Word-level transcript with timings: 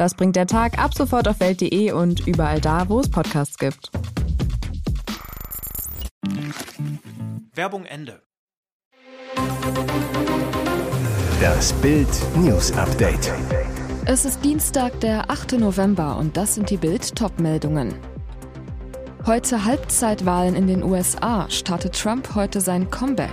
Das 0.00 0.14
bringt 0.14 0.34
der 0.34 0.46
Tag 0.46 0.78
ab 0.78 0.94
sofort 0.94 1.28
auf 1.28 1.40
welt.de 1.40 1.92
und 1.92 2.26
überall 2.26 2.58
da, 2.58 2.88
wo 2.88 3.00
es 3.00 3.10
Podcasts 3.10 3.58
gibt. 3.58 3.90
Werbung 7.52 7.84
Ende. 7.84 8.22
Das 11.38 11.74
Bild 11.74 12.08
News 12.36 12.72
Update. 12.78 13.30
Es 14.06 14.24
ist 14.24 14.42
Dienstag, 14.42 14.98
der 15.00 15.30
8. 15.30 15.58
November 15.58 16.16
und 16.16 16.34
das 16.34 16.54
sind 16.54 16.70
die 16.70 16.78
Bild 16.78 17.14
Topmeldungen. 17.14 17.92
Heute 19.26 19.66
Halbzeitwahlen 19.66 20.54
in 20.54 20.66
den 20.66 20.82
USA. 20.82 21.44
Startet 21.50 21.94
Trump 21.94 22.34
heute 22.34 22.62
sein 22.62 22.88
Comeback? 22.88 23.28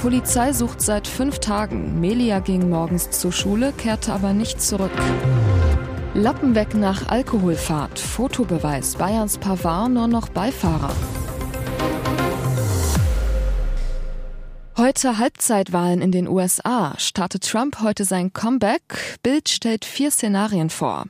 Polizei 0.00 0.54
sucht 0.54 0.80
seit 0.80 1.06
fünf 1.06 1.40
Tagen. 1.40 2.00
Melia 2.00 2.38
ging 2.38 2.70
morgens 2.70 3.10
zur 3.10 3.32
Schule, 3.32 3.74
kehrte 3.76 4.14
aber 4.14 4.32
nicht 4.32 4.62
zurück. 4.62 4.90
Lappen 6.14 6.54
weg 6.54 6.74
nach 6.74 7.08
Alkoholfahrt. 7.08 7.98
Fotobeweis. 7.98 8.96
Bayerns 8.96 9.36
Pavard 9.36 9.90
nur 9.90 10.08
noch 10.08 10.30
Beifahrer. 10.30 10.94
Heute 14.78 15.18
Halbzeitwahlen 15.18 16.00
in 16.00 16.12
den 16.12 16.28
USA. 16.28 16.94
Startet 16.96 17.46
Trump 17.46 17.82
heute 17.82 18.06
sein 18.06 18.32
Comeback? 18.32 19.18
Bild 19.22 19.50
stellt 19.50 19.84
vier 19.84 20.10
Szenarien 20.10 20.70
vor. 20.70 21.04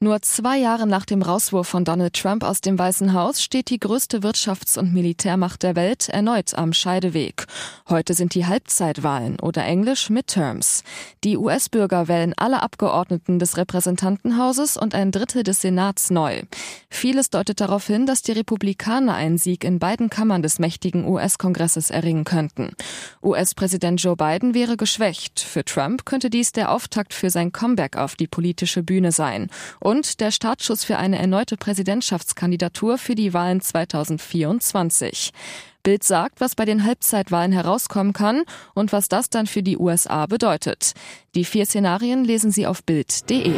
Nur 0.00 0.20
zwei 0.20 0.58
Jahre 0.58 0.86
nach 0.86 1.06
dem 1.06 1.22
Rauswurf 1.22 1.68
von 1.68 1.84
Donald 1.84 2.14
Trump 2.14 2.44
aus 2.44 2.60
dem 2.60 2.78
Weißen 2.78 3.14
Haus 3.14 3.42
steht 3.42 3.70
die 3.70 3.78
größte 3.78 4.18
Wirtschafts- 4.18 4.78
und 4.78 4.92
Militärmacht 4.92 5.62
der 5.62 5.76
Welt 5.76 6.08
erneut 6.10 6.54
am 6.54 6.72
Scheideweg. 6.72 7.46
Heute 7.88 8.12
sind 8.12 8.34
die 8.34 8.44
Halbzeitwahlen 8.44 9.40
oder 9.40 9.64
englisch 9.64 10.10
Midterms. 10.10 10.82
Die 11.22 11.38
US-Bürger 11.38 12.06
wählen 12.08 12.34
alle 12.36 12.62
Abgeordneten 12.62 13.38
des 13.38 13.56
Repräsentantenhauses 13.56 14.76
und 14.76 14.94
ein 14.94 15.10
Drittel 15.10 15.42
des 15.42 15.62
Senats 15.62 16.10
neu. 16.10 16.42
Vieles 16.90 17.30
deutet 17.30 17.60
darauf 17.60 17.86
hin, 17.86 18.04
dass 18.04 18.20
die 18.20 18.32
Republikaner 18.32 19.14
einen 19.14 19.38
Sieg 19.38 19.64
in 19.64 19.78
beiden 19.78 20.10
Kammern 20.10 20.42
des 20.42 20.58
mächtigen 20.58 21.06
US-Kongresses 21.06 21.90
erringen 21.90 22.24
könnten. 22.24 22.72
US-Präsident 23.22 24.02
Joe 24.02 24.16
Biden 24.16 24.54
wäre 24.54 24.76
geschwächt. 24.76 25.40
Für 25.40 25.64
Trump 25.64 26.04
könnte 26.04 26.30
dies 26.30 26.52
der 26.52 26.72
Auftakt 26.72 27.14
für 27.14 27.30
sein 27.30 27.52
Comeback 27.52 27.96
auf 27.96 28.16
die 28.16 28.26
politische 28.26 28.82
Bühne 28.82 29.12
sein. 29.12 29.48
Und 29.84 30.20
der 30.20 30.30
Startschuss 30.30 30.82
für 30.82 30.96
eine 30.96 31.18
erneute 31.18 31.58
Präsidentschaftskandidatur 31.58 32.96
für 32.96 33.14
die 33.14 33.34
Wahlen 33.34 33.60
2024. 33.60 35.30
Bild 35.82 36.02
sagt, 36.02 36.40
was 36.40 36.54
bei 36.54 36.64
den 36.64 36.84
Halbzeitwahlen 36.84 37.52
herauskommen 37.52 38.14
kann 38.14 38.44
und 38.72 38.92
was 38.92 39.08
das 39.08 39.28
dann 39.28 39.46
für 39.46 39.62
die 39.62 39.76
USA 39.76 40.24
bedeutet. 40.24 40.94
Die 41.34 41.44
vier 41.44 41.66
Szenarien 41.66 42.24
lesen 42.24 42.50
Sie 42.50 42.66
auf 42.66 42.82
Bild.de. 42.82 43.52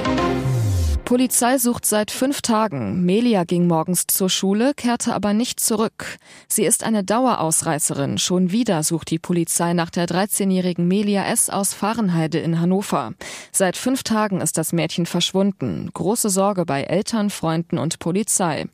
Polizei 1.07 1.57
sucht 1.59 1.87
seit 1.87 2.11
fünf 2.11 2.43
Tagen. 2.43 3.05
Melia 3.05 3.45
ging 3.45 3.69
morgens 3.69 4.09
zur 4.09 4.29
Schule, 4.29 4.75
kehrte 4.75 5.15
aber 5.15 5.35
nicht 5.35 5.61
zurück. 5.61 6.19
Sie 6.49 6.65
ist 6.65 6.83
eine 6.83 7.05
Dauerausreißerin. 7.05 8.19
Schon 8.19 8.51
wieder 8.51 8.83
sucht 8.83 9.13
die 9.13 9.21
Polizei 9.21 9.73
nach 9.73 9.91
der 9.91 10.09
13-jährigen 10.09 10.89
Melia 10.89 11.25
S. 11.27 11.49
aus 11.49 11.75
Fahrenheide 11.75 12.41
in 12.41 12.61
Hannover. 12.61 13.13
Seit 13.53 13.77
fünf 13.77 14.03
Tagen 14.03 14.41
ist 14.41 14.59
das 14.59 14.73
Mädchen 14.73 15.07
verschwunden. 15.07 15.91
Große 15.95 16.29
Sorge 16.29 16.65
bei 16.65 16.83
Eltern, 16.83 17.31
Freunden 17.31 17.79
und 17.79 18.01
Polizei. 18.01 18.67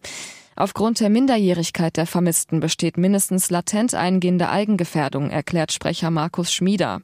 Aufgrund 0.56 1.00
der 1.00 1.10
Minderjährigkeit 1.10 1.98
der 1.98 2.06
Vermissten 2.06 2.60
besteht 2.60 2.97
mindestens 2.97 3.50
latent 3.50 3.94
eingehende 3.94 4.48
Eigengefährdung, 4.48 5.28
erklärt 5.28 5.72
Sprecher 5.72 6.10
Markus 6.10 6.50
Schmieder. 6.53 7.03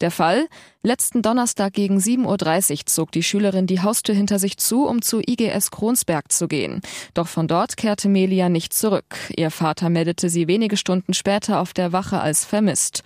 Der 0.00 0.10
Fall? 0.10 0.46
Letzten 0.82 1.22
Donnerstag 1.22 1.72
gegen 1.72 1.98
7.30 1.98 2.70
Uhr 2.70 2.86
zog 2.86 3.12
die 3.12 3.22
Schülerin 3.22 3.66
die 3.66 3.80
Haustür 3.80 4.14
hinter 4.14 4.38
sich 4.38 4.56
zu, 4.56 4.86
um 4.86 5.02
zu 5.02 5.20
IGS 5.20 5.70
Kronsberg 5.70 6.30
zu 6.30 6.46
gehen. 6.46 6.80
Doch 7.14 7.26
von 7.26 7.48
dort 7.48 7.76
kehrte 7.76 8.08
Melia 8.08 8.48
nicht 8.48 8.72
zurück. 8.72 9.16
Ihr 9.36 9.50
Vater 9.50 9.90
meldete 9.90 10.28
sie 10.28 10.46
wenige 10.46 10.76
Stunden 10.76 11.14
später 11.14 11.60
auf 11.60 11.72
der 11.72 11.92
Wache 11.92 12.20
als 12.20 12.44
vermisst. 12.44 13.02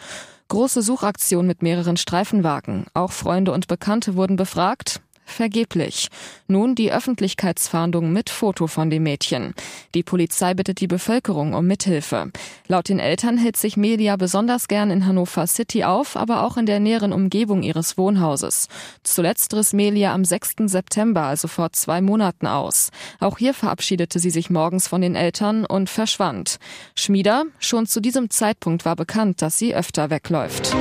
Große 0.48 0.82
Suchaktion 0.82 1.46
mit 1.46 1.62
mehreren 1.62 1.96
Streifenwagen. 1.96 2.84
Auch 2.92 3.12
Freunde 3.12 3.52
und 3.52 3.68
Bekannte 3.68 4.16
wurden 4.16 4.36
befragt 4.36 5.00
vergeblich. 5.24 6.08
Nun 6.48 6.74
die 6.74 6.92
Öffentlichkeitsfahndung 6.92 8.12
mit 8.12 8.30
Foto 8.30 8.66
von 8.66 8.90
dem 8.90 9.04
Mädchen. 9.04 9.54
Die 9.94 10.02
Polizei 10.02 10.54
bittet 10.54 10.80
die 10.80 10.86
Bevölkerung 10.86 11.54
um 11.54 11.66
Mithilfe. 11.66 12.30
Laut 12.68 12.88
den 12.88 12.98
Eltern 12.98 13.38
hält 13.38 13.56
sich 13.56 13.76
Melia 13.76 14.16
besonders 14.16 14.68
gern 14.68 14.90
in 14.90 15.06
Hannover 15.06 15.46
City 15.46 15.84
auf, 15.84 16.16
aber 16.16 16.42
auch 16.44 16.56
in 16.56 16.66
der 16.66 16.80
näheren 16.80 17.12
Umgebung 17.12 17.62
ihres 17.62 17.96
Wohnhauses. 17.96 18.68
Zuletzt 19.02 19.54
riss 19.54 19.72
Melia 19.72 20.12
am 20.12 20.24
6. 20.24 20.54
September, 20.66 21.22
also 21.22 21.48
vor 21.48 21.72
zwei 21.72 22.00
Monaten 22.00 22.46
aus. 22.46 22.90
Auch 23.20 23.38
hier 23.38 23.54
verabschiedete 23.54 24.18
sie 24.18 24.30
sich 24.30 24.50
morgens 24.50 24.88
von 24.88 25.00
den 25.00 25.14
Eltern 25.14 25.64
und 25.64 25.88
verschwand. 25.88 26.58
Schmieder, 26.94 27.44
schon 27.58 27.86
zu 27.86 28.00
diesem 28.00 28.30
Zeitpunkt 28.30 28.84
war 28.84 28.96
bekannt, 28.96 29.42
dass 29.42 29.58
sie 29.58 29.74
öfter 29.74 30.10
wegläuft. 30.10 30.74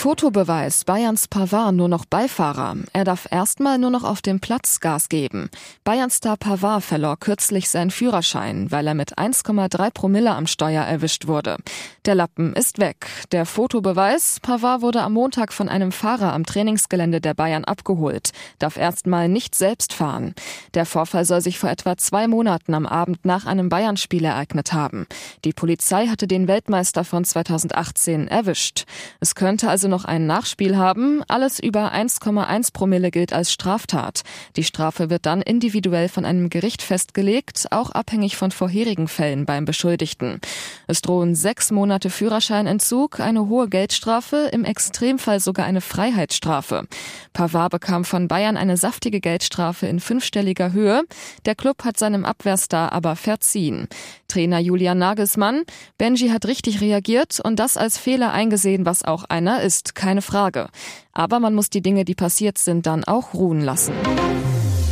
Fotobeweis 0.00 0.86
Bayerns 0.86 1.28
Pavard 1.28 1.74
nur 1.74 1.86
noch 1.86 2.06
Beifahrer. 2.06 2.74
Er 2.94 3.04
darf 3.04 3.28
erstmal 3.30 3.76
nur 3.76 3.90
noch 3.90 4.02
auf 4.02 4.22
dem 4.22 4.40
Platz 4.40 4.80
Gas 4.80 5.10
geben. 5.10 5.50
Bayernstar 5.84 6.38
Pavard 6.38 6.82
verlor 6.82 7.18
kürzlich 7.18 7.68
seinen 7.68 7.90
Führerschein, 7.90 8.70
weil 8.70 8.86
er 8.86 8.94
mit 8.94 9.18
1,3 9.18 9.90
Promille 9.90 10.34
am 10.34 10.46
Steuer 10.46 10.84
erwischt 10.84 11.26
wurde. 11.26 11.58
Der 12.06 12.14
Lappen 12.14 12.54
ist 12.54 12.78
weg. 12.78 13.08
Der 13.30 13.44
Fotobeweis 13.44 14.38
Pavard 14.40 14.80
wurde 14.80 15.02
am 15.02 15.12
Montag 15.12 15.52
von 15.52 15.68
einem 15.68 15.92
Fahrer 15.92 16.32
am 16.32 16.46
Trainingsgelände 16.46 17.20
der 17.20 17.34
Bayern 17.34 17.64
abgeholt, 17.64 18.30
darf 18.58 18.78
erstmal 18.78 19.28
nicht 19.28 19.54
selbst 19.54 19.92
fahren. 19.92 20.34
Der 20.72 20.86
Vorfall 20.86 21.26
soll 21.26 21.42
sich 21.42 21.58
vor 21.58 21.68
etwa 21.68 21.98
zwei 21.98 22.26
Monaten 22.26 22.72
am 22.72 22.86
Abend 22.86 23.26
nach 23.26 23.44
einem 23.44 23.68
Bayern-Spiel 23.68 24.24
ereignet 24.24 24.72
haben. 24.72 25.06
Die 25.44 25.52
Polizei 25.52 26.06
hatte 26.06 26.26
den 26.26 26.48
Weltmeister 26.48 27.04
von 27.04 27.22
2018 27.22 28.28
erwischt. 28.28 28.86
Es 29.20 29.34
könnte 29.34 29.68
also 29.68 29.89
noch 29.90 30.06
ein 30.06 30.26
Nachspiel 30.26 30.78
haben. 30.78 31.22
Alles 31.28 31.60
über 31.60 31.92
1,1 31.92 32.72
Promille 32.72 33.10
gilt 33.10 33.34
als 33.34 33.52
Straftat. 33.52 34.22
Die 34.56 34.64
Strafe 34.64 35.10
wird 35.10 35.26
dann 35.26 35.42
individuell 35.42 36.08
von 36.08 36.24
einem 36.24 36.48
Gericht 36.48 36.80
festgelegt, 36.80 37.66
auch 37.70 37.90
abhängig 37.90 38.38
von 38.38 38.50
vorherigen 38.50 39.08
Fällen 39.08 39.44
beim 39.44 39.66
Beschuldigten. 39.66 40.40
Es 40.86 41.02
drohen 41.02 41.34
sechs 41.34 41.70
Monate 41.70 42.08
Führerscheinentzug, 42.08 43.20
eine 43.20 43.48
hohe 43.48 43.68
Geldstrafe, 43.68 44.48
im 44.52 44.64
Extremfall 44.64 45.40
sogar 45.40 45.66
eine 45.66 45.82
Freiheitsstrafe. 45.82 46.86
Pavard 47.34 47.72
bekam 47.72 48.04
von 48.04 48.28
Bayern 48.28 48.56
eine 48.56 48.78
saftige 48.78 49.20
Geldstrafe 49.20 49.86
in 49.86 50.00
fünfstelliger 50.00 50.72
Höhe. 50.72 51.02
Der 51.44 51.54
Club 51.54 51.84
hat 51.84 51.98
seinem 51.98 52.24
Abwehrstar 52.24 52.92
aber 52.92 53.16
verziehen. 53.16 53.88
Trainer 54.30 54.60
Julian 54.60 54.98
Nagelsmann, 54.98 55.64
Benji 55.98 56.28
hat 56.28 56.46
richtig 56.46 56.80
reagiert 56.80 57.40
und 57.42 57.58
das 57.58 57.76
als 57.76 57.98
Fehler 57.98 58.32
eingesehen, 58.32 58.86
was 58.86 59.04
auch 59.04 59.24
einer 59.24 59.62
ist 59.62 59.94
keine 59.94 60.22
Frage. 60.22 60.68
Aber 61.12 61.40
man 61.40 61.54
muss 61.54 61.68
die 61.68 61.82
Dinge, 61.82 62.04
die 62.04 62.14
passiert 62.14 62.56
sind, 62.56 62.86
dann 62.86 63.04
auch 63.04 63.34
ruhen 63.34 63.60
lassen. 63.60 63.92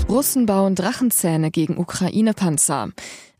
Russen 0.09 0.47
bauen 0.47 0.75
Drachenzähne 0.75 1.51
gegen 1.51 1.79
Ukraine-Panzer. 1.79 2.91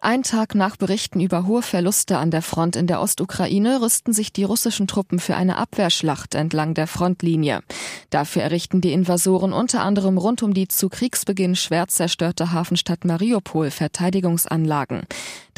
Ein 0.01 0.23
Tag 0.23 0.55
nach 0.55 0.77
Berichten 0.77 1.19
über 1.19 1.45
hohe 1.45 1.61
Verluste 1.61 2.19
an 2.19 2.31
der 2.31 2.41
Front 2.41 2.77
in 2.77 2.87
der 2.87 3.01
Ostukraine 3.01 3.81
rüsten 3.81 4.13
sich 4.13 4.33
die 4.33 4.45
russischen 4.45 4.87
Truppen 4.87 5.19
für 5.19 5.35
eine 5.35 5.57
Abwehrschlacht 5.57 6.37
entlang 6.37 6.75
der 6.75 6.87
Frontlinie. 6.87 7.63
Dafür 8.11 8.43
errichten 8.43 8.81
die 8.81 8.93
Invasoren 8.93 9.53
unter 9.53 9.83
anderem 9.83 10.17
rund 10.17 10.45
um 10.45 10.55
die 10.55 10.69
zu 10.69 10.89
Kriegsbeginn 10.89 11.57
schwer 11.57 11.89
zerstörte 11.89 12.53
Hafenstadt 12.53 13.05
Mariupol 13.05 13.73
Verteidigungsanlagen. 13.73 15.03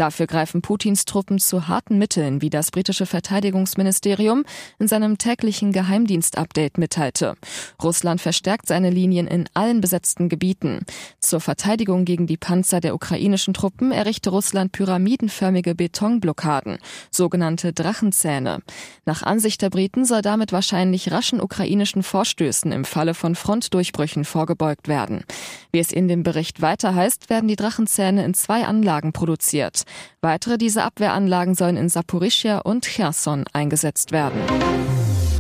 Dafür 0.01 0.27
greifen 0.27 0.63
Putins 0.63 1.05
Truppen 1.05 1.39
zu 1.39 1.69
harten 1.69 1.99
Mitteln, 1.99 2.41
wie 2.41 2.49
das 2.49 2.71
britische 2.71 3.05
Verteidigungsministerium 3.05 4.47
in 4.79 4.89
seinem 4.89 5.19
täglichen 5.19 5.73
Geheimdienstupdate 5.73 6.79
mitteilte. 6.79 7.35
Russland 7.83 8.23
verstärkt 8.23 8.67
seine 8.67 8.89
Linien 8.89 9.27
in 9.27 9.47
allen 9.53 9.83
besetzten 9.83 10.31
Gebieten. 10.31 10.87
Zur 11.19 11.43
Verteidigung 11.43 12.07
gegen 12.07 12.27
die 12.27 12.39
Panzer 12.39 12.81
der 12.81 12.95
ukrainischen 12.95 13.53
Truppen 13.53 13.93
errichtet 13.93 14.33
Russland 14.33 14.73
pyramidenförmige 14.73 15.75
Betonblockaden, 15.75 16.79
sogenannte 17.11 17.75
Drachenzähne. 17.75 18.63
Nach 19.05 19.23
Ansicht 19.23 19.61
der 19.61 19.69
Briten 19.69 20.07
soll 20.07 20.23
damit 20.23 20.51
wahrscheinlich 20.51 21.13
raschen 21.13 21.43
ukrainischen 21.43 22.03
Vorstößen 22.03 22.73
im 22.73 22.87
Falle 22.87 23.13
von 23.13 23.35
Frontdurchbrüchen 23.35 24.25
vorgebeugt 24.25 24.89
werden. 24.89 25.25
Wie 25.73 25.79
es 25.79 25.93
in 25.93 26.09
dem 26.09 26.23
Bericht 26.23 26.63
weiter 26.63 26.95
heißt, 26.95 27.29
werden 27.29 27.49
die 27.49 27.57
Drachenzähne 27.57 28.25
in 28.25 28.33
zwei 28.33 28.65
Anlagen 28.65 29.13
produziert. 29.13 29.85
Weitere 30.21 30.59
dieser 30.59 30.85
Abwehranlagen 30.85 31.55
sollen 31.55 31.77
in 31.77 31.89
Saporischia 31.89 32.59
und 32.59 32.87
Cherson 32.87 33.45
eingesetzt 33.53 34.13
werden. 34.13 34.41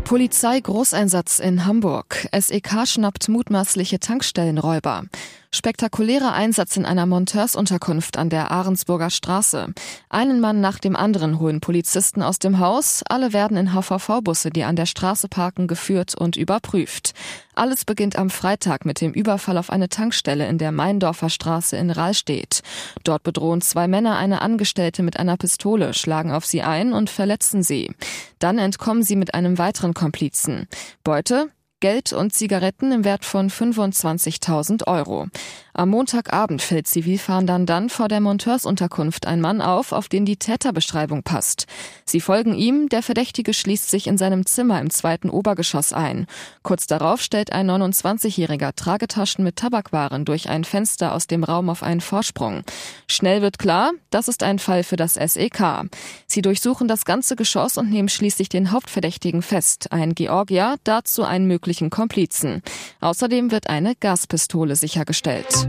Polizei 0.04 0.58
Großeinsatz 0.58 1.38
in 1.38 1.66
Hamburg. 1.66 2.26
SEK 2.36 2.86
schnappt 2.86 3.28
mutmaßliche 3.28 4.00
Tankstellenräuber. 4.00 5.04
Spektakulärer 5.52 6.32
Einsatz 6.32 6.76
in 6.76 6.86
einer 6.86 7.06
Monteursunterkunft 7.06 8.16
an 8.16 8.30
der 8.30 8.52
Ahrensburger 8.52 9.10
Straße. 9.10 9.74
Einen 10.08 10.40
Mann 10.40 10.60
nach 10.60 10.78
dem 10.78 10.94
anderen 10.94 11.40
holen 11.40 11.60
Polizisten 11.60 12.22
aus 12.22 12.38
dem 12.38 12.60
Haus. 12.60 13.02
Alle 13.08 13.32
werden 13.32 13.56
in 13.56 13.74
HVV-Busse, 13.74 14.50
die 14.50 14.62
an 14.62 14.76
der 14.76 14.86
Straße 14.86 15.28
parken, 15.28 15.66
geführt 15.66 16.14
und 16.14 16.36
überprüft. 16.36 17.14
Alles 17.56 17.84
beginnt 17.84 18.16
am 18.16 18.30
Freitag 18.30 18.84
mit 18.84 19.00
dem 19.00 19.12
Überfall 19.12 19.58
auf 19.58 19.70
eine 19.70 19.88
Tankstelle 19.88 20.46
in 20.46 20.56
der 20.58 20.70
Meindorfer 20.70 21.28
Straße 21.28 21.76
in 21.76 21.90
Rahlstedt. 21.90 22.60
Dort 23.02 23.24
bedrohen 23.24 23.60
zwei 23.60 23.88
Männer 23.88 24.16
eine 24.16 24.42
Angestellte 24.42 25.02
mit 25.02 25.18
einer 25.18 25.36
Pistole, 25.36 25.94
schlagen 25.94 26.30
auf 26.30 26.46
sie 26.46 26.62
ein 26.62 26.92
und 26.92 27.10
verletzen 27.10 27.64
sie. 27.64 27.90
Dann 28.38 28.58
entkommen 28.58 29.02
sie 29.02 29.16
mit 29.16 29.34
einem 29.34 29.58
weiteren 29.58 29.94
Komplizen. 29.94 30.68
Beute 31.02 31.50
Geld 31.80 32.12
und 32.12 32.32
Zigaretten 32.32 32.92
im 32.92 33.04
Wert 33.04 33.24
von 33.24 33.50
25.000 33.50 34.86
Euro. 34.86 35.28
Am 35.72 35.88
Montagabend 35.88 36.60
fällt 36.60 36.88
Zivilfahndern 36.88 37.64
dann 37.64 37.88
vor 37.88 38.08
der 38.08 38.20
Monteursunterkunft 38.20 39.26
ein 39.26 39.40
Mann 39.40 39.62
auf, 39.62 39.92
auf 39.92 40.08
den 40.08 40.26
die 40.26 40.36
Täterbeschreibung 40.36 41.22
passt. 41.22 41.66
Sie 42.04 42.20
folgen 42.20 42.54
ihm, 42.54 42.88
der 42.88 43.02
Verdächtige 43.02 43.54
schließt 43.54 43.88
sich 43.88 44.06
in 44.08 44.18
seinem 44.18 44.44
Zimmer 44.46 44.80
im 44.80 44.90
zweiten 44.90 45.30
Obergeschoss 45.30 45.92
ein. 45.92 46.26
Kurz 46.62 46.86
darauf 46.86 47.22
stellt 47.22 47.52
ein 47.52 47.70
29-Jähriger 47.70 48.74
Tragetaschen 48.74 49.44
mit 49.44 49.56
Tabakwaren 49.56 50.24
durch 50.24 50.48
ein 50.48 50.64
Fenster 50.64 51.14
aus 51.14 51.28
dem 51.28 51.44
Raum 51.44 51.70
auf 51.70 51.82
einen 51.82 52.00
Vorsprung. 52.00 52.62
Schnell 53.06 53.40
wird 53.40 53.58
klar, 53.58 53.92
das 54.10 54.28
ist 54.28 54.42
ein 54.42 54.58
Fall 54.58 54.82
für 54.82 54.96
das 54.96 55.14
SEK. 55.14 55.88
Sie 56.26 56.42
durchsuchen 56.42 56.88
das 56.88 57.04
ganze 57.04 57.36
Geschoss 57.36 57.78
und 57.78 57.90
nehmen 57.90 58.08
schließlich 58.08 58.48
den 58.48 58.72
Hauptverdächtigen 58.72 59.40
fest, 59.40 59.92
ein 59.92 60.14
Georgier, 60.14 60.76
dazu 60.84 61.22
einen 61.22 61.46
möglichen 61.70 61.90
Komplizen. 61.90 62.62
Außerdem 63.00 63.52
wird 63.52 63.68
eine 63.68 63.94
Gaspistole 63.94 64.74
sichergestellt. 64.74 65.68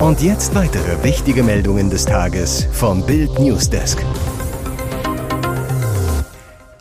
Und 0.00 0.20
jetzt 0.20 0.54
weitere 0.54 1.04
wichtige 1.04 1.42
Meldungen 1.44 1.90
des 1.90 2.06
Tages 2.06 2.66
vom 2.72 3.06
Bild 3.06 3.38
Newsdesk. 3.38 4.04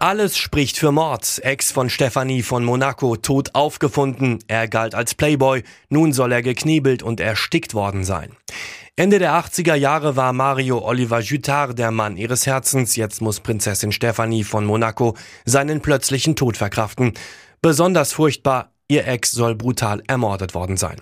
Alles 0.01 0.37
spricht 0.37 0.77
für 0.77 0.93
Mord. 0.93 1.41
Ex 1.43 1.73
von 1.73 1.89
Stefanie 1.89 2.41
von 2.41 2.63
Monaco 2.63 3.17
tot 3.17 3.49
aufgefunden. 3.53 4.39
Er 4.47 4.69
galt 4.69 4.95
als 4.95 5.13
Playboy. 5.13 5.63
Nun 5.89 6.13
soll 6.13 6.31
er 6.31 6.41
geknebelt 6.41 7.03
und 7.03 7.19
erstickt 7.19 7.73
worden 7.73 8.05
sein. 8.05 8.31
Ende 8.95 9.19
der 9.19 9.33
80er 9.33 9.75
Jahre 9.75 10.15
war 10.15 10.31
Mario 10.31 10.79
Oliver 10.79 11.19
Jutard 11.19 11.77
der 11.77 11.91
Mann 11.91 12.15
ihres 12.15 12.47
Herzens. 12.47 12.95
Jetzt 12.95 13.21
muss 13.21 13.41
Prinzessin 13.41 13.91
Stefanie 13.91 14.45
von 14.45 14.63
Monaco 14.63 15.17
seinen 15.43 15.81
plötzlichen 15.81 16.37
Tod 16.37 16.55
verkraften. 16.55 17.11
Besonders 17.61 18.13
furchtbar, 18.13 18.71
Ihr 18.91 19.07
Ex 19.07 19.31
soll 19.31 19.53
brutal 19.53 20.01
ermordet 20.07 20.55
worden 20.55 20.75
sein. 20.75 20.99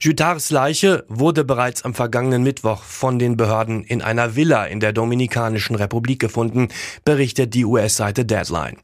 Jutards 0.00 0.50
Leiche 0.50 1.04
wurde 1.08 1.44
bereits 1.44 1.84
am 1.84 1.94
vergangenen 1.94 2.42
Mittwoch 2.42 2.82
von 2.82 3.20
den 3.20 3.36
Behörden 3.36 3.84
in 3.84 4.02
einer 4.02 4.34
Villa 4.34 4.64
in 4.64 4.80
der 4.80 4.92
Dominikanischen 4.92 5.76
Republik 5.76 6.18
gefunden, 6.18 6.66
berichtet 7.04 7.54
die 7.54 7.64
US-Seite 7.64 8.24
Deadline. 8.24 8.78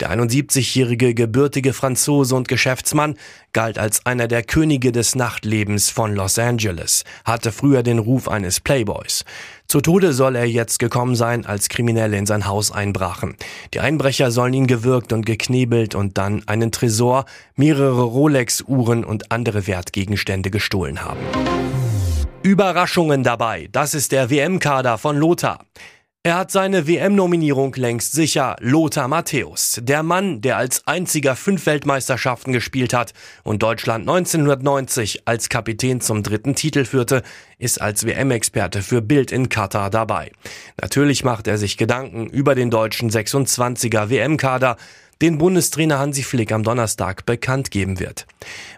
Der 0.00 0.10
71-jährige 0.10 1.14
gebürtige 1.14 1.72
Franzose 1.72 2.34
und 2.34 2.48
Geschäftsmann 2.48 3.16
galt 3.52 3.78
als 3.78 4.04
einer 4.06 4.26
der 4.28 4.42
Könige 4.42 4.92
des 4.92 5.14
Nachtlebens 5.14 5.90
von 5.90 6.14
Los 6.14 6.38
Angeles, 6.38 7.04
hatte 7.24 7.52
früher 7.52 7.82
den 7.82 7.98
Ruf 7.98 8.28
eines 8.28 8.60
Playboys. 8.60 9.24
Zu 9.66 9.80
Tode 9.80 10.12
soll 10.12 10.36
er 10.36 10.44
jetzt 10.44 10.78
gekommen 10.78 11.14
sein, 11.14 11.46
als 11.46 11.68
Kriminelle 11.68 12.16
in 12.16 12.26
sein 12.26 12.46
Haus 12.46 12.72
einbrachen. 12.72 13.36
Die 13.72 13.80
Einbrecher 13.80 14.30
sollen 14.30 14.54
ihn 14.54 14.66
gewürgt 14.66 15.12
und 15.12 15.24
geknebelt 15.24 15.94
und 15.94 16.18
dann 16.18 16.46
einen 16.46 16.72
Tresor, 16.72 17.24
mehrere 17.56 18.02
Rolex-Uhren 18.02 19.04
und 19.04 19.30
andere 19.30 19.66
Wertgegenstände 19.66 20.50
gestohlen 20.50 21.02
haben. 21.02 21.20
Überraschungen 22.42 23.22
dabei. 23.22 23.70
Das 23.72 23.94
ist 23.94 24.12
der 24.12 24.28
WM-Kader 24.28 24.98
von 24.98 25.16
Lothar. 25.16 25.64
Er 26.26 26.38
hat 26.38 26.50
seine 26.50 26.86
WM-Nominierung 26.86 27.74
längst 27.74 28.12
sicher. 28.12 28.56
Lothar 28.60 29.08
Matthäus, 29.08 29.78
der 29.82 30.02
Mann, 30.02 30.40
der 30.40 30.56
als 30.56 30.86
einziger 30.86 31.36
fünf 31.36 31.66
Weltmeisterschaften 31.66 32.50
gespielt 32.50 32.94
hat 32.94 33.12
und 33.42 33.62
Deutschland 33.62 34.08
1990 34.08 35.28
als 35.28 35.50
Kapitän 35.50 36.00
zum 36.00 36.22
dritten 36.22 36.54
Titel 36.54 36.86
führte, 36.86 37.22
ist 37.58 37.78
als 37.78 38.06
WM-Experte 38.06 38.80
für 38.80 39.02
Bild 39.02 39.32
in 39.32 39.50
Katar 39.50 39.90
dabei. 39.90 40.32
Natürlich 40.80 41.24
macht 41.24 41.46
er 41.46 41.58
sich 41.58 41.76
Gedanken 41.76 42.26
über 42.28 42.54
den 42.54 42.70
deutschen 42.70 43.10
26er 43.10 44.08
WM-Kader, 44.08 44.78
den 45.24 45.38
Bundestrainer 45.38 45.98
Hansi 45.98 46.22
Flick 46.22 46.52
am 46.52 46.64
Donnerstag 46.64 47.24
bekannt 47.24 47.70
geben 47.70 47.98
wird. 47.98 48.26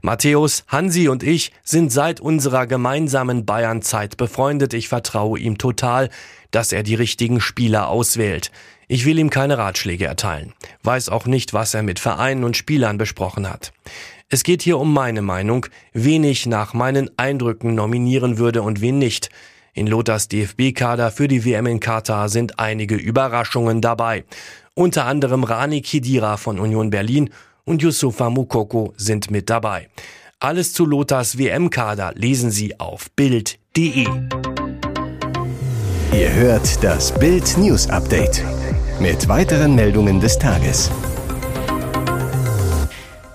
Matthäus, 0.00 0.62
Hansi 0.68 1.08
und 1.08 1.24
ich 1.24 1.50
sind 1.64 1.90
seit 1.90 2.20
unserer 2.20 2.68
gemeinsamen 2.68 3.44
Bayern-Zeit 3.44 4.16
befreundet. 4.16 4.72
Ich 4.72 4.86
vertraue 4.86 5.40
ihm 5.40 5.58
total, 5.58 6.08
dass 6.52 6.70
er 6.70 6.84
die 6.84 6.94
richtigen 6.94 7.40
Spieler 7.40 7.88
auswählt. 7.88 8.52
Ich 8.86 9.06
will 9.06 9.18
ihm 9.18 9.28
keine 9.28 9.58
Ratschläge 9.58 10.06
erteilen, 10.06 10.52
weiß 10.84 11.08
auch 11.08 11.26
nicht, 11.26 11.52
was 11.52 11.74
er 11.74 11.82
mit 11.82 11.98
Vereinen 11.98 12.44
und 12.44 12.56
Spielern 12.56 12.96
besprochen 12.96 13.50
hat. 13.50 13.72
Es 14.28 14.44
geht 14.44 14.62
hier 14.62 14.78
um 14.78 14.94
meine 14.94 15.22
Meinung, 15.22 15.66
wen 15.92 16.22
ich 16.22 16.46
nach 16.46 16.74
meinen 16.74 17.10
Eindrücken 17.18 17.74
nominieren 17.74 18.38
würde 18.38 18.62
und 18.62 18.80
wen 18.80 19.00
nicht. 19.00 19.30
In 19.74 19.88
Lothars 19.88 20.28
DFB-Kader 20.28 21.10
für 21.10 21.26
die 21.26 21.44
WM 21.44 21.66
in 21.66 21.80
Katar 21.80 22.28
sind 22.28 22.60
einige 22.60 22.94
Überraschungen 22.94 23.80
dabei. 23.80 24.24
Unter 24.78 25.06
anderem 25.06 25.42
Rani 25.42 25.80
Kidira 25.80 26.36
von 26.36 26.58
Union 26.60 26.90
Berlin 26.90 27.30
und 27.64 27.80
Yusufa 27.80 28.28
Mukoko 28.28 28.92
sind 28.98 29.30
mit 29.30 29.48
dabei. 29.48 29.88
Alles 30.38 30.74
zu 30.74 30.84
Lothars 30.84 31.38
WM-Kader 31.38 32.12
lesen 32.14 32.50
Sie 32.50 32.78
auf 32.78 33.10
Bild.de. 33.12 34.06
Ihr 36.12 36.32
hört 36.34 36.84
das 36.84 37.18
Bild 37.18 37.56
News 37.56 37.88
Update 37.88 38.44
mit 39.00 39.26
weiteren 39.28 39.74
Meldungen 39.74 40.20
des 40.20 40.38
Tages. 40.38 40.90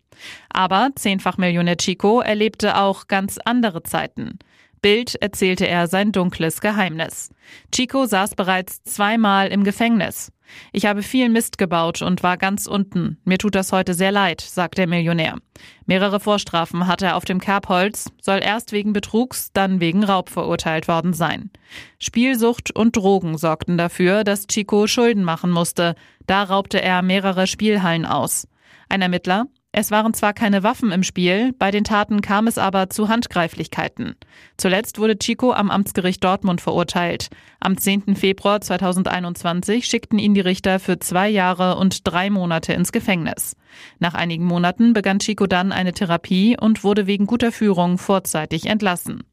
Aber 0.49 0.89
zehnfach 0.95 1.37
Millionär 1.37 1.77
Chico 1.77 2.19
erlebte 2.19 2.77
auch 2.77 3.07
ganz 3.07 3.37
andere 3.37 3.81
Zeiten. 3.83 4.39
Bild 4.81 5.15
erzählte 5.21 5.67
er 5.67 5.87
sein 5.87 6.11
dunkles 6.11 6.59
Geheimnis. 6.59 7.29
Chico 7.71 8.05
saß 8.05 8.35
bereits 8.35 8.83
zweimal 8.83 9.49
im 9.49 9.63
Gefängnis. 9.63 10.31
Ich 10.71 10.85
habe 10.85 11.03
viel 11.03 11.29
Mist 11.29 11.57
gebaut 11.57 12.01
und 12.01 12.23
war 12.23 12.37
ganz 12.37 12.67
unten. 12.67 13.17
Mir 13.23 13.37
tut 13.37 13.55
das 13.55 13.71
heute 13.71 13.93
sehr 13.93 14.11
leid, 14.11 14.41
sagt 14.41 14.77
der 14.77 14.87
Millionär. 14.87 15.37
Mehrere 15.85 16.19
Vorstrafen 16.19 16.87
hatte 16.87 17.05
er 17.05 17.15
auf 17.15 17.25
dem 17.25 17.39
Kerbholz, 17.39 18.11
soll 18.21 18.39
erst 18.43 18.71
wegen 18.71 18.91
Betrugs, 18.91 19.51
dann 19.53 19.79
wegen 19.79 20.03
Raub 20.03 20.29
verurteilt 20.29 20.87
worden 20.87 21.13
sein. 21.13 21.51
Spielsucht 21.99 22.75
und 22.75 22.95
Drogen 22.95 23.37
sorgten 23.37 23.77
dafür, 23.77 24.23
dass 24.23 24.47
Chico 24.47 24.87
Schulden 24.87 25.23
machen 25.23 25.51
musste. 25.51 25.95
Da 26.27 26.43
raubte 26.43 26.81
er 26.81 27.01
mehrere 27.01 27.47
Spielhallen 27.47 28.05
aus. 28.05 28.47
Ein 28.89 29.01
Ermittler, 29.01 29.45
es 29.73 29.89
waren 29.89 30.13
zwar 30.13 30.33
keine 30.33 30.63
Waffen 30.63 30.91
im 30.91 31.01
Spiel, 31.01 31.53
bei 31.57 31.71
den 31.71 31.85
Taten 31.85 32.19
kam 32.19 32.47
es 32.47 32.57
aber 32.57 32.89
zu 32.89 33.07
Handgreiflichkeiten. 33.07 34.15
Zuletzt 34.57 34.99
wurde 34.99 35.17
Chico 35.17 35.53
am 35.53 35.71
Amtsgericht 35.71 36.21
Dortmund 36.21 36.59
verurteilt. 36.59 37.29
Am 37.61 37.77
10. 37.77 38.17
Februar 38.17 38.59
2021 38.59 39.85
schickten 39.85 40.19
ihn 40.19 40.33
die 40.33 40.41
Richter 40.41 40.79
für 40.79 40.99
zwei 40.99 41.29
Jahre 41.29 41.77
und 41.77 42.05
drei 42.05 42.29
Monate 42.29 42.73
ins 42.73 42.91
Gefängnis. 42.91 43.55
Nach 43.97 44.13
einigen 44.13 44.43
Monaten 44.43 44.91
begann 44.91 45.19
Chico 45.19 45.47
dann 45.47 45.71
eine 45.71 45.93
Therapie 45.93 46.57
und 46.59 46.83
wurde 46.83 47.07
wegen 47.07 47.25
guter 47.25 47.53
Führung 47.53 47.97
vorzeitig 47.97 48.65
entlassen. 48.65 49.23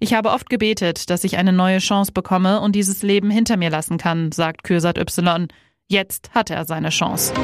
Ich 0.00 0.14
habe 0.14 0.30
oft 0.30 0.48
gebetet, 0.48 1.10
dass 1.10 1.22
ich 1.22 1.36
eine 1.36 1.52
neue 1.52 1.78
Chance 1.78 2.12
bekomme 2.12 2.62
und 2.62 2.74
dieses 2.74 3.02
Leben 3.02 3.30
hinter 3.30 3.58
mir 3.58 3.68
lassen 3.68 3.98
kann, 3.98 4.32
sagt 4.32 4.64
Kürsat 4.64 4.96
Y. 4.96 5.48
Jetzt 5.86 6.30
hat 6.34 6.48
er 6.48 6.64
seine 6.64 6.88
Chance. 6.88 7.34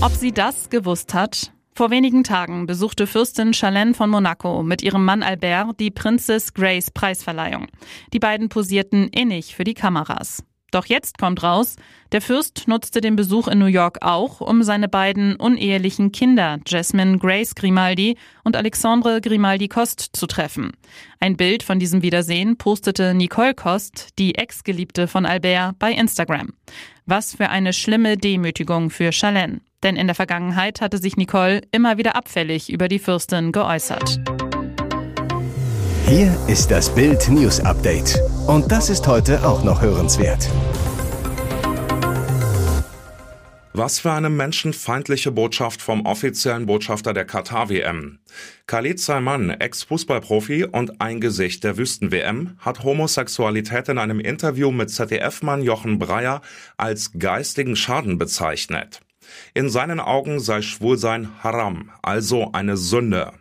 Ob 0.00 0.12
sie 0.12 0.30
das 0.30 0.70
gewusst 0.70 1.12
hat? 1.14 1.52
Vor 1.74 1.90
wenigen 1.90 2.22
Tagen 2.22 2.66
besuchte 2.66 3.06
Fürstin 3.06 3.52
Chalene 3.52 3.94
von 3.94 4.10
Monaco 4.10 4.62
mit 4.62 4.82
ihrem 4.82 5.06
Mann 5.06 5.22
Albert 5.22 5.80
die 5.80 5.90
Princess 5.90 6.52
Grace 6.52 6.90
Preisverleihung. 6.90 7.68
Die 8.12 8.18
beiden 8.18 8.50
posierten 8.50 9.08
innig 9.08 9.56
für 9.56 9.64
die 9.64 9.72
Kameras. 9.72 10.44
Doch 10.70 10.84
jetzt 10.86 11.16
kommt 11.18 11.42
raus, 11.42 11.76
der 12.12 12.20
Fürst 12.20 12.64
nutzte 12.66 13.00
den 13.00 13.16
Besuch 13.16 13.48
in 13.48 13.58
New 13.58 13.66
York 13.66 13.98
auch, 14.02 14.42
um 14.42 14.62
seine 14.62 14.88
beiden 14.88 15.36
unehelichen 15.36 16.12
Kinder, 16.12 16.58
Jasmine 16.66 17.18
Grace 17.18 17.54
Grimaldi 17.54 18.16
und 18.44 18.54
Alexandre 18.54 19.20
Grimaldi 19.22 19.68
Cost, 19.68 20.10
zu 20.12 20.26
treffen. 20.26 20.72
Ein 21.20 21.36
Bild 21.36 21.62
von 21.62 21.78
diesem 21.78 22.02
Wiedersehen 22.02 22.56
postete 22.58 23.14
Nicole 23.14 23.54
Cost, 23.54 24.18
die 24.18 24.34
Ex-Geliebte 24.34 25.08
von 25.08 25.24
Albert, 25.24 25.78
bei 25.78 25.92
Instagram. 25.92 26.52
Was 27.06 27.34
für 27.34 27.48
eine 27.48 27.72
schlimme 27.72 28.16
Demütigung 28.18 28.90
für 28.90 29.10
Chalène. 29.10 29.60
Denn 29.82 29.96
in 29.96 30.06
der 30.06 30.14
Vergangenheit 30.14 30.80
hatte 30.80 30.98
sich 30.98 31.16
Nicole 31.16 31.62
immer 31.72 31.98
wieder 31.98 32.16
abfällig 32.16 32.72
über 32.72 32.88
die 32.88 32.98
Fürstin 32.98 33.52
geäußert. 33.52 34.20
Hier 36.06 36.36
ist 36.46 36.70
das 36.70 36.94
Bild 36.94 37.28
News 37.30 37.60
Update. 37.60 38.20
Und 38.46 38.70
das 38.70 38.90
ist 38.90 39.06
heute 39.06 39.46
auch 39.46 39.64
noch 39.64 39.80
hörenswert. 39.80 40.48
Was 43.74 44.00
für 44.00 44.12
eine 44.12 44.28
menschenfeindliche 44.28 45.32
Botschaft 45.32 45.80
vom 45.80 46.04
offiziellen 46.04 46.66
Botschafter 46.66 47.14
der 47.14 47.24
Katar-WM. 47.24 48.18
Khalid 48.66 49.00
Salman, 49.00 49.48
Ex-Fußballprofi 49.48 50.64
und 50.64 51.00
ein 51.00 51.22
Gesicht 51.22 51.64
der 51.64 51.78
Wüsten-WM, 51.78 52.58
hat 52.58 52.84
Homosexualität 52.84 53.88
in 53.88 53.96
einem 53.96 54.20
Interview 54.20 54.70
mit 54.70 54.90
ZDF-Mann 54.90 55.62
Jochen 55.62 55.98
Breyer 55.98 56.42
als 56.76 57.12
geistigen 57.18 57.74
Schaden 57.74 58.18
bezeichnet. 58.18 59.00
In 59.54 59.68
seinen 59.68 60.00
Augen 60.00 60.40
sei 60.40 60.62
Schwulsein 60.62 61.30
Haram, 61.42 61.90
also 62.02 62.50
eine 62.52 62.76
Sünde. 62.76 63.32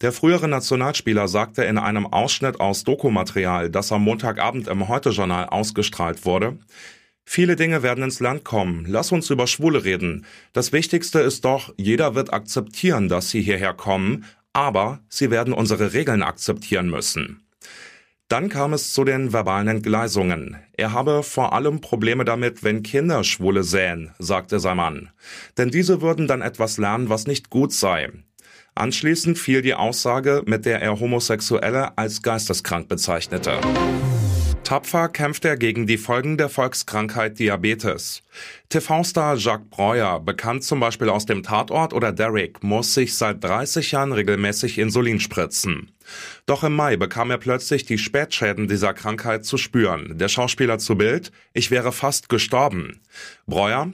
Der 0.00 0.12
frühere 0.12 0.48
Nationalspieler 0.48 1.28
sagte 1.28 1.64
in 1.64 1.78
einem 1.78 2.06
Ausschnitt 2.06 2.60
aus 2.60 2.84
Dokumaterial, 2.84 3.70
das 3.70 3.92
am 3.92 4.02
Montagabend 4.02 4.66
im 4.68 4.88
Heute-Journal 4.88 5.46
ausgestrahlt 5.46 6.24
wurde, 6.24 6.58
Viele 7.24 7.56
Dinge 7.56 7.82
werden 7.82 8.04
ins 8.04 8.20
Land 8.20 8.44
kommen. 8.44 8.84
Lass 8.88 9.12
uns 9.12 9.30
über 9.30 9.46
Schwule 9.46 9.84
reden. 9.84 10.26
Das 10.52 10.72
Wichtigste 10.72 11.20
ist 11.20 11.44
doch, 11.44 11.72
jeder 11.76 12.14
wird 12.14 12.32
akzeptieren, 12.32 13.08
dass 13.08 13.30
sie 13.30 13.40
hierher 13.40 13.74
kommen, 13.74 14.24
aber 14.52 15.00
sie 15.08 15.30
werden 15.30 15.54
unsere 15.54 15.92
Regeln 15.92 16.22
akzeptieren 16.22 16.90
müssen. 16.90 17.42
Dann 18.32 18.48
kam 18.48 18.72
es 18.72 18.94
zu 18.94 19.04
den 19.04 19.34
verbalen 19.34 19.68
Entgleisungen. 19.68 20.56
Er 20.72 20.94
habe 20.94 21.22
vor 21.22 21.52
allem 21.52 21.82
Probleme 21.82 22.24
damit, 22.24 22.64
wenn 22.64 22.82
Kinder 22.82 23.24
Schwule 23.24 23.62
sähen, 23.62 24.14
sagte 24.18 24.58
sein 24.58 24.78
Mann. 24.78 25.10
Denn 25.58 25.68
diese 25.68 26.00
würden 26.00 26.28
dann 26.28 26.40
etwas 26.40 26.78
lernen, 26.78 27.10
was 27.10 27.26
nicht 27.26 27.50
gut 27.50 27.74
sei. 27.74 28.10
Anschließend 28.74 29.38
fiel 29.38 29.60
die 29.60 29.74
Aussage, 29.74 30.42
mit 30.46 30.64
der 30.64 30.80
er 30.80 30.98
Homosexuelle 30.98 31.98
als 31.98 32.22
geisteskrank 32.22 32.88
bezeichnete. 32.88 33.60
Tapfer 34.64 35.08
kämpft 35.08 35.44
er 35.44 35.56
gegen 35.56 35.86
die 35.86 35.98
Folgen 35.98 36.38
der 36.38 36.48
Volkskrankheit 36.48 37.38
Diabetes. 37.38 38.22
TV-Star 38.68 39.36
Jacques 39.36 39.68
Breuer, 39.70 40.20
bekannt 40.20 40.62
zum 40.62 40.78
Beispiel 40.78 41.08
aus 41.08 41.26
dem 41.26 41.42
Tatort 41.42 41.92
oder 41.92 42.12
Derrick, 42.12 42.62
muss 42.62 42.94
sich 42.94 43.16
seit 43.16 43.42
30 43.42 43.90
Jahren 43.90 44.12
regelmäßig 44.12 44.78
Insulin 44.78 45.20
spritzen. 45.20 45.90
Doch 46.46 46.62
im 46.62 46.74
Mai 46.74 46.96
bekam 46.96 47.30
er 47.30 47.38
plötzlich 47.38 47.84
die 47.84 47.98
Spätschäden 47.98 48.68
dieser 48.68 48.94
Krankheit 48.94 49.44
zu 49.44 49.58
spüren. 49.58 50.16
Der 50.16 50.28
Schauspieler 50.28 50.78
zu 50.78 50.96
Bild, 50.96 51.32
ich 51.52 51.70
wäre 51.70 51.92
fast 51.92 52.28
gestorben. 52.28 53.00
Breuer, 53.46 53.90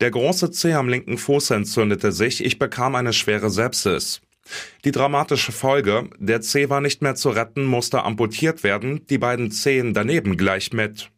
der 0.00 0.10
große 0.10 0.50
Zeh 0.50 0.74
am 0.74 0.88
linken 0.88 1.16
Fuß 1.16 1.50
entzündete 1.50 2.12
sich, 2.12 2.44
ich 2.44 2.58
bekam 2.58 2.96
eine 2.96 3.12
schwere 3.12 3.50
Sepsis. 3.50 4.20
Die 4.84 4.92
dramatische 4.92 5.52
Folge, 5.52 6.08
der 6.18 6.40
Zeh 6.40 6.68
war 6.68 6.80
nicht 6.80 7.02
mehr 7.02 7.14
zu 7.14 7.30
retten, 7.30 7.64
musste 7.64 8.04
amputiert 8.04 8.62
werden, 8.62 9.06
die 9.06 9.18
beiden 9.18 9.50
Zehen 9.50 9.94
daneben 9.94 10.36
gleich 10.36 10.72
mit. 10.72 11.10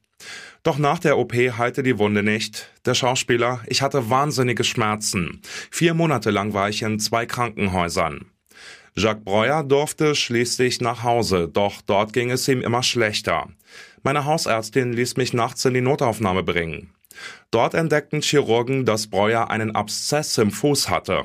Doch 0.62 0.78
nach 0.78 0.98
der 0.98 1.16
OP 1.16 1.32
heilte 1.32 1.82
die 1.82 1.98
Wunde 1.98 2.22
nicht. 2.22 2.70
Der 2.84 2.94
Schauspieler, 2.94 3.60
ich 3.66 3.80
hatte 3.80 4.10
wahnsinnige 4.10 4.64
Schmerzen. 4.64 5.40
Vier 5.70 5.94
Monate 5.94 6.30
lang 6.30 6.52
war 6.52 6.68
ich 6.68 6.82
in 6.82 7.00
zwei 7.00 7.24
Krankenhäusern. 7.24 8.26
Jacques 8.96 9.24
Breuer 9.24 9.62
durfte 9.62 10.14
schließlich 10.14 10.80
nach 10.80 11.02
Hause, 11.02 11.48
doch 11.48 11.80
dort 11.80 12.12
ging 12.12 12.30
es 12.30 12.48
ihm 12.48 12.60
immer 12.60 12.82
schlechter. 12.82 13.48
Meine 14.02 14.24
Hausärztin 14.24 14.92
ließ 14.92 15.16
mich 15.16 15.32
nachts 15.32 15.64
in 15.64 15.74
die 15.74 15.80
Notaufnahme 15.80 16.42
bringen. 16.42 16.92
Dort 17.50 17.74
entdeckten 17.74 18.20
Chirurgen, 18.20 18.84
dass 18.84 19.06
Breuer 19.06 19.50
einen 19.50 19.74
Abszess 19.74 20.36
im 20.38 20.50
Fuß 20.50 20.88
hatte. 20.90 21.24